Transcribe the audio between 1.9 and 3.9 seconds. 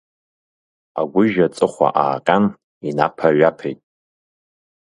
ааҟьан, инаԥа-ҩаԥеит.